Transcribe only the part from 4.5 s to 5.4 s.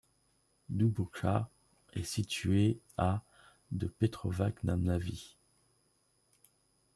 na Mlavi.